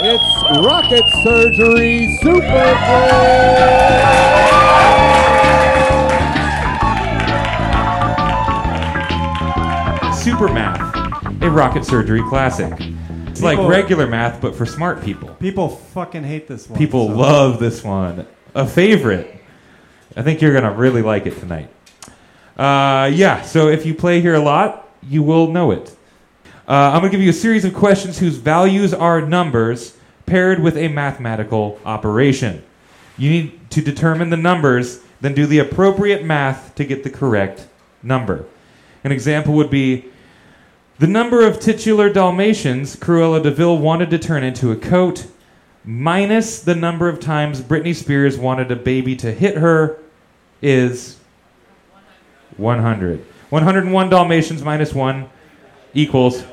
[0.00, 3.78] It's Rocket Surgery Super
[10.22, 10.94] Super Math,
[11.42, 12.72] a rocket surgery classic.
[13.26, 15.28] It's like People- regular math, but for smart people.
[15.40, 16.78] People fucking hate this one.
[16.78, 18.26] People so- love this one.
[18.54, 19.34] A favorite.
[20.16, 21.70] I think you're going to really like it tonight.
[22.58, 25.96] Uh, yeah, so if you play here a lot, you will know it.
[26.68, 29.96] Uh, I'm going to give you a series of questions whose values are numbers
[30.26, 32.62] paired with a mathematical operation.
[33.16, 37.66] You need to determine the numbers, then do the appropriate math to get the correct
[38.02, 38.44] number.
[39.02, 40.10] An example would be
[40.98, 45.26] the number of titular Dalmatians Cruella de Vil wanted to turn into a coat,
[45.86, 49.98] minus the number of times Britney Spears wanted a baby to hit her,
[50.60, 51.16] is
[52.58, 53.24] 100.
[53.48, 55.30] 101 Dalmatians minus 1
[55.94, 56.44] equals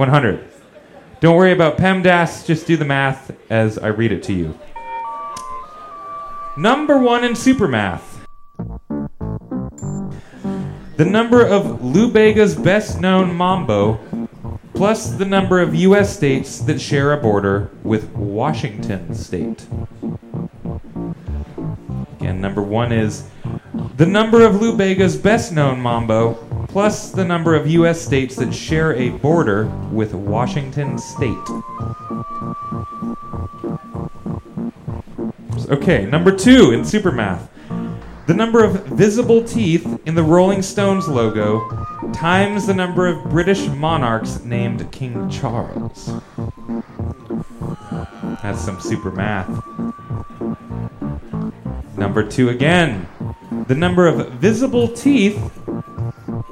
[0.00, 0.48] 100.
[1.20, 4.58] Don't worry about PEMDAS, just do the math as I read it to you.
[6.56, 8.00] Number one in supermath.
[10.96, 14.00] The number of Lou Bega's best known mambo,
[14.72, 16.16] plus the number of U.S.
[16.16, 19.66] states that share a border with Washington state.
[22.20, 23.28] Again, number one is
[23.98, 26.38] the number of Lou Bega's best known mambo,
[26.70, 28.00] plus the number of U.S.
[28.00, 31.36] states that share a border with Washington state.
[35.68, 37.48] Okay, number two in Supermath.
[38.28, 41.58] The number of visible teeth in the Rolling Stones logo
[42.12, 46.12] times the number of British monarchs named King Charles.
[48.42, 49.48] That's some super math.
[51.96, 53.08] Number two again.
[53.66, 55.59] The number of visible teeth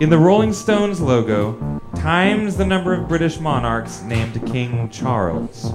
[0.00, 5.72] in the Rolling Stones logo times the number of British monarchs named King Charles.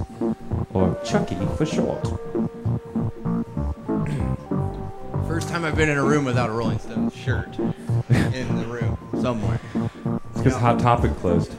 [0.72, 2.02] Or Chucky for short.
[5.28, 7.58] First time I've been in a room without a Rolling Stones shirt
[8.08, 9.60] in the room somewhere.
[10.30, 11.54] It's because Hot Topic closed.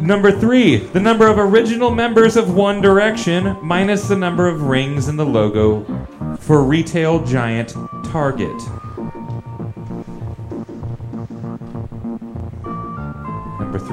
[0.00, 5.08] Number three, the number of original members of One Direction minus the number of rings
[5.08, 5.84] in the logo
[6.40, 7.74] for retail giant
[8.06, 8.56] Target.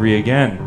[0.02, 0.58] Three again.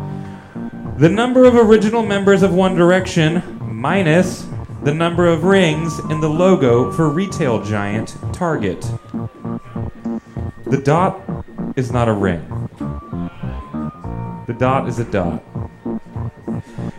[0.97, 4.47] The number of original members of One Direction minus
[4.83, 8.79] the number of rings in the logo for retail giant Target.
[10.67, 11.19] The dot
[11.75, 12.47] is not a ring.
[14.47, 15.43] The dot is a dot.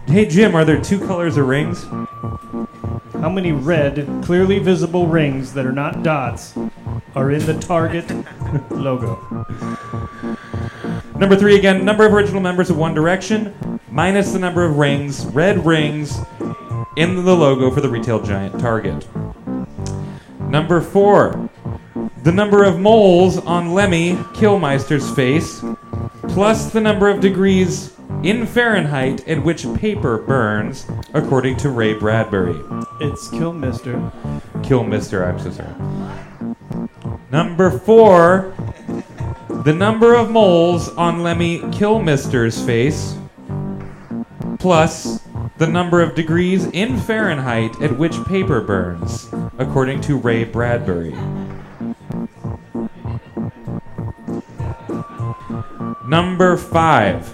[0.06, 1.84] Hey Jim, are there two colors of rings?
[3.14, 6.52] How many red, clearly visible rings that are not dots
[7.14, 8.10] are in the Target
[8.70, 9.46] logo?
[11.18, 15.24] Number three again, number of original members of One Direction minus the number of rings,
[15.26, 16.18] red rings,
[16.96, 19.06] in the logo for the retail giant Target.
[20.40, 21.48] Number four,
[22.22, 25.62] the number of moles on Lemmy Kilmeister's face,
[26.28, 32.60] plus the number of degrees in Fahrenheit at which paper burns, according to Ray Bradbury.
[33.00, 34.12] It's Kilmister.
[34.62, 37.16] Kilmister, I'm so sorry.
[37.30, 38.54] Number four,
[39.66, 43.16] the number of moles on Lemmy Kilmister's face,
[44.60, 45.20] plus
[45.58, 49.28] the number of degrees in Fahrenheit at which paper burns,
[49.58, 51.10] according to Ray Bradbury.
[56.06, 57.28] Number five,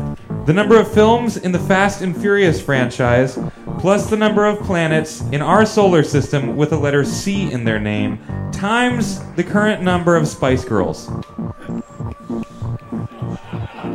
[0.47, 3.39] the number of films in the Fast and Furious franchise,
[3.79, 7.79] plus the number of planets in our solar system with the letter C in their
[7.79, 8.19] name,
[8.53, 11.11] times the current number of Spice Girls.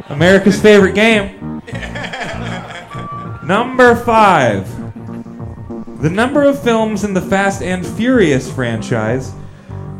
[0.09, 1.61] America's favorite game.
[3.47, 4.67] Number five.
[6.01, 9.33] The number of films in the Fast and Furious franchise,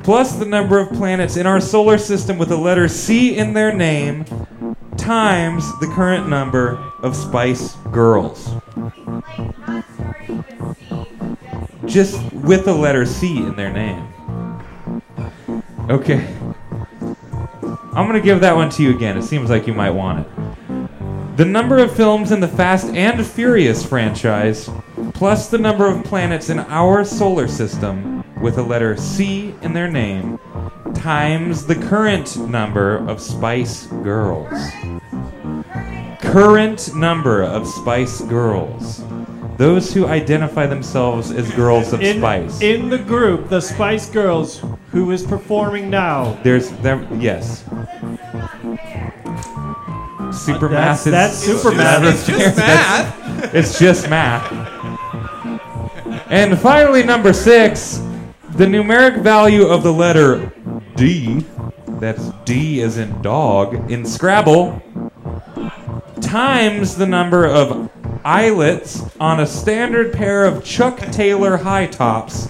[0.04, 3.74] plus the number of planets in our solar system with the letter C in their
[3.74, 4.24] name,
[4.96, 8.54] times the current number of Spice Girls.
[11.86, 14.08] Just with the letter C in their name.
[15.90, 16.37] Okay.
[17.98, 19.18] I'm going to give that one to you again.
[19.18, 21.38] It seems like you might want it.
[21.38, 24.70] The number of films in the Fast and Furious franchise,
[25.16, 29.90] plus the number of planets in our solar system with the letter C in their
[29.90, 30.38] name,
[30.94, 34.54] times the current number of Spice Girls.
[36.22, 39.07] Current number of Spice Girls.
[39.58, 42.62] Those who identify themselves as girls of in, Spice.
[42.62, 46.38] In the group, the Spice Girls, who is performing now.
[46.44, 47.64] There's there yes.
[50.32, 52.04] Super That's- math is that's super math.
[52.04, 52.52] It's just fair.
[52.52, 53.56] That's- math.
[53.56, 54.52] It's just math.
[56.30, 58.02] And finally, number six,
[58.56, 60.52] the numeric value of the letter
[60.96, 61.46] D,
[62.00, 64.82] that's D as in dog, in Scrabble,
[66.22, 67.90] times the number of
[68.28, 72.50] eyelets on a standard pair of Chuck Taylor high tops,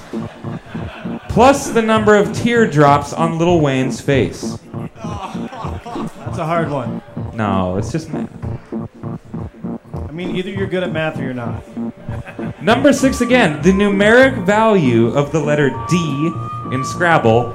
[1.29, 4.57] plus the number of teardrops on Little Wayne's face.
[4.95, 7.03] That's a hard one.
[7.33, 8.27] No, it's just math.
[9.93, 11.63] I mean, either you're good at math or you're not.
[12.59, 16.31] Number six again, the numeric value of the letter D
[16.73, 17.53] in Scrabble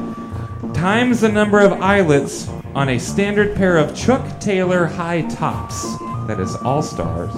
[0.75, 5.98] times the number of eyelets on a standard pair of Chuck Taylor high tops,
[6.28, 7.34] that is all stars,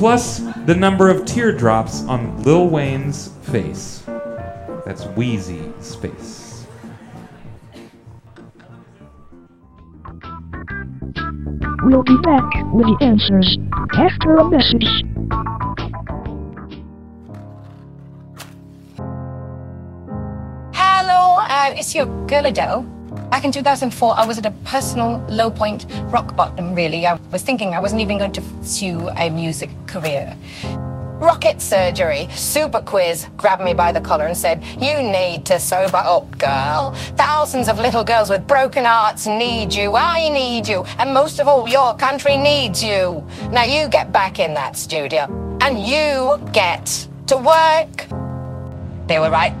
[0.00, 4.02] plus the number of teardrops on Lil Wayne's face.
[4.86, 6.64] That's Weezy's face.
[11.82, 13.58] We'll be back with the answers
[13.92, 14.88] after a message.
[20.72, 22.99] Hello, uh, it's your girl Adele.
[23.30, 27.06] Back in 2004, I was at a personal low point, rock bottom, really.
[27.06, 30.36] I was thinking I wasn't even going to pursue a music career.
[30.64, 35.98] Rocket surgery, super quiz, grabbed me by the collar and said, You need to sober
[35.98, 36.92] up, girl.
[37.14, 39.94] Thousands of little girls with broken hearts need you.
[39.94, 40.82] I need you.
[40.98, 43.24] And most of all, your country needs you.
[43.52, 45.26] Now you get back in that studio
[45.60, 48.08] and you get to work.
[49.06, 49.54] They were right.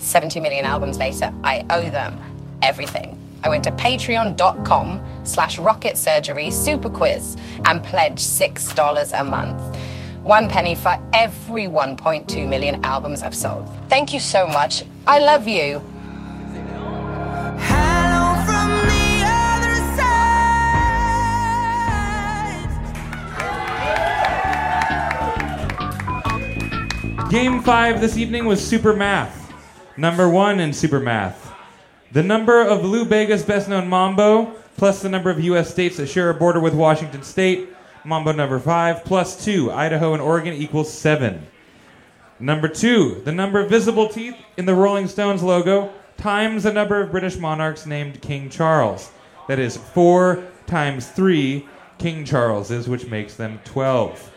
[0.00, 2.18] 70 million albums later, I owe them
[2.62, 3.18] everything.
[3.44, 9.76] I went to patreon.com slash rocket surgery super quiz and pledged $6 a month.
[10.22, 13.68] One penny for every 1.2 million albums I've sold.
[13.88, 14.84] Thank you so much.
[15.06, 15.82] I love you.
[27.32, 29.50] Game five this evening was Super Math.
[29.96, 31.41] Number one in Super Math.
[32.12, 35.70] The number of Lou Bega's best known Mambo, plus the number of U.S.
[35.70, 37.70] states that share a border with Washington State,
[38.04, 41.46] Mambo number five, plus two, Idaho and Oregon equals seven.
[42.38, 47.00] Number two, the number of visible teeth in the Rolling Stones logo times the number
[47.00, 49.10] of British monarchs named King Charles.
[49.48, 51.66] That is four times three
[51.96, 54.30] King Charleses, which makes them 12.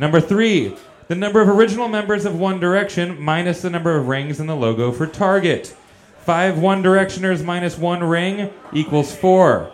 [0.00, 0.76] Number three,
[1.06, 4.56] the number of original members of One Direction minus the number of rings in the
[4.56, 5.76] logo for Target.
[6.24, 9.70] Five One Directioners minus one ring equals four.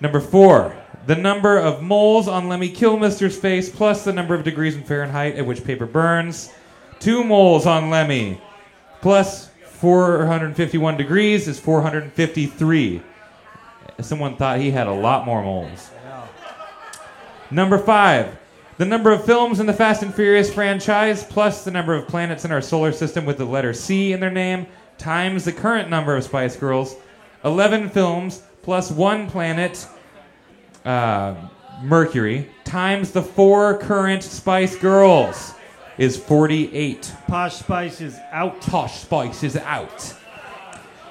[0.00, 0.76] Number four,
[1.06, 5.36] the number of moles on Lemmy Kilmister's face plus the number of degrees in Fahrenheit
[5.36, 6.50] at which paper burns.
[6.98, 8.40] Two moles on Lemmy
[9.00, 13.02] plus 451 degrees is 453.
[14.00, 15.90] Someone thought he had a lot more moles.
[17.52, 18.36] Number five,
[18.78, 22.44] the number of films in the Fast and Furious franchise plus the number of planets
[22.44, 24.66] in our solar system with the letter C in their name
[24.98, 26.96] times the current number of Spice Girls.
[27.44, 29.86] 11 films plus one planet,
[30.84, 31.34] uh,
[31.82, 35.54] Mercury, times the four current Spice Girls
[35.98, 37.12] is 48.
[37.28, 38.60] Posh Spice is out.
[38.60, 40.14] Posh Spice is out.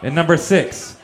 [0.02, 0.98] And number six,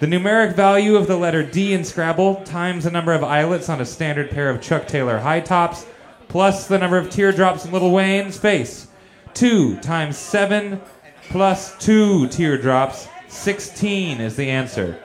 [0.00, 3.80] the numeric value of the letter D in Scrabble times the number of eyelets on
[3.80, 5.86] a standard pair of Chuck Taylor high tops
[6.28, 8.88] plus the number of teardrops in Little Wayne's face.
[9.34, 10.80] Two times seven
[11.30, 13.08] plus two teardrops.
[13.28, 14.98] 16 is the answer.